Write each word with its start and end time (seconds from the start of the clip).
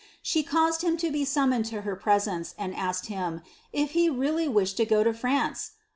She 0.23 0.41
caused 0.41 0.81
bil 0.81 0.97
to 0.97 1.11
be 1.11 1.23
Bummoiiecl 1.25 1.69
to 1.69 1.81
her 1.81 1.95
presence, 1.95 2.55
and 2.57 2.75
asked 2.75 3.05
him, 3.05 3.43
if 3.71 3.91
he 3.91 4.09
really 4.09 4.47
wished 4.47 4.77
t 4.77 4.85
go 4.85 5.03
lo 5.03 5.13
France 5.13 5.73